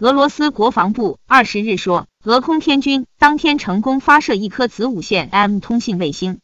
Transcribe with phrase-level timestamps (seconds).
[0.00, 6.40] 俄罗斯国防部二十日说俄空天军当天成功发射一颗子午线 m 通信卫星。